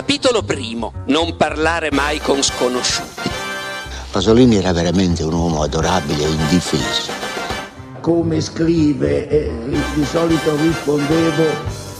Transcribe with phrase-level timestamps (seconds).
[0.00, 0.94] Capitolo primo.
[1.08, 3.28] Non parlare mai con sconosciuti.
[4.10, 7.12] Pasolini era veramente un uomo adorabile e indifeso.
[8.00, 9.52] Come scrive, eh,
[9.92, 11.44] di solito rispondevo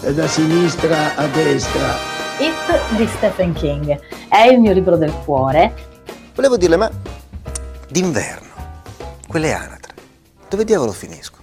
[0.01, 1.99] eh, da sinistra a destra.
[2.39, 5.75] It di Stephen King è il mio libro del cuore.
[6.35, 6.91] Volevo dirle, ma
[7.87, 8.49] d'inverno,
[9.29, 9.93] quelle anatre,
[10.49, 11.40] dove diavolo finiscono?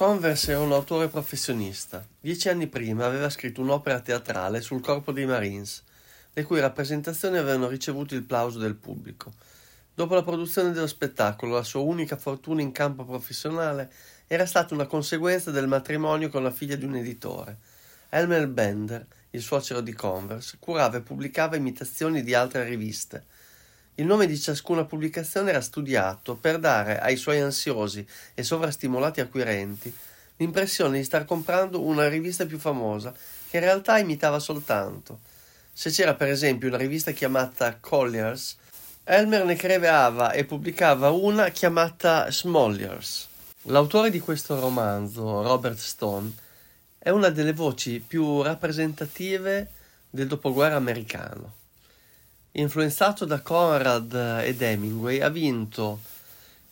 [0.00, 2.02] Converse è un autore professionista.
[2.18, 5.84] Dieci anni prima aveva scritto un'opera teatrale sul corpo dei Marines,
[6.32, 9.30] le cui rappresentazioni avevano ricevuto il plauso del pubblico.
[9.92, 13.92] Dopo la produzione dello spettacolo, la sua unica fortuna in campo professionale
[14.26, 17.58] era stata una conseguenza del matrimonio con la figlia di un editore.
[18.08, 23.26] Elmer Bender, il suocero di Converse, curava e pubblicava imitazioni di altre riviste.
[23.96, 29.94] Il nome di ciascuna pubblicazione era studiato per dare ai suoi ansiosi e sovrastimolati acquirenti
[30.40, 33.12] l'impressione di star comprando una rivista più famosa,
[33.48, 35.20] che in realtà imitava soltanto.
[35.72, 38.56] Se c'era per esempio una rivista chiamata Colliers,
[39.04, 43.28] Elmer ne creava e pubblicava una chiamata Smollers.
[43.64, 46.32] L'autore di questo romanzo, Robert Stone,
[46.98, 49.70] è una delle voci più rappresentative
[50.08, 51.52] del dopoguerra americano.
[52.52, 54.12] Influenzato da Conrad
[54.42, 56.00] ed Hemingway, ha vinto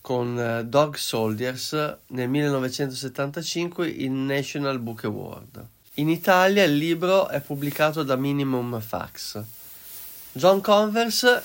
[0.00, 5.64] con Dog Soldiers nel 1975 il National Book Award.
[5.94, 9.40] In Italia il libro è pubblicato da Minimum Fax.
[10.32, 11.42] John Converse,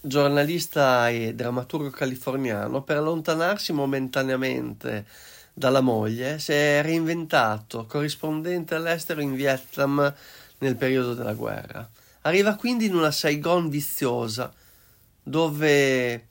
[0.00, 5.06] giornalista e drammaturgo californiano, per allontanarsi momentaneamente
[5.52, 10.14] dalla moglie, si è reinventato corrispondente all'estero in Vietnam
[10.58, 11.88] nel periodo della guerra.
[12.22, 14.52] Arriva quindi in una Saigon viziosa,
[15.22, 16.26] dove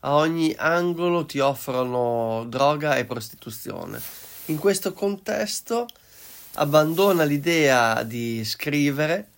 [0.00, 4.00] a ogni angolo ti offrono droga e prostituzione.
[4.46, 5.86] In questo contesto
[6.54, 9.28] abbandona l'idea di scrivere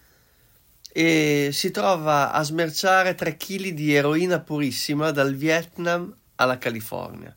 [0.90, 7.34] e si trova a smerciare 3 kg di eroina purissima dal Vietnam alla California.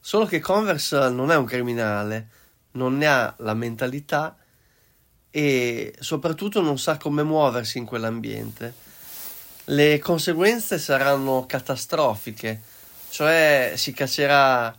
[0.00, 2.28] Solo che Converse non è un criminale,
[2.72, 4.36] non ne ha la mentalità
[5.36, 8.72] e soprattutto non sa come muoversi in quell'ambiente.
[9.64, 12.62] Le conseguenze saranno catastrofiche,
[13.08, 14.72] cioè si caccerà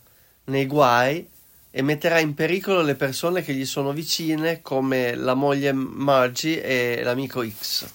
[0.46, 1.28] nei guai
[1.72, 7.04] e metterà in pericolo le persone che gli sono vicine come la moglie Margie e
[7.04, 7.86] l'amico X.